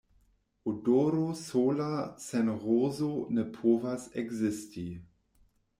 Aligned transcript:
Odoro 0.71 1.25
sola 1.41 1.91
sen 2.29 2.49
rozo 2.65 3.13
ne 3.37 3.47
povas 3.61 4.13
ekzisti. 4.25 4.89